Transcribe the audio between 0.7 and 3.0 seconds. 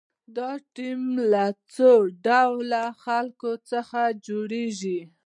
ټیم له څو ډوله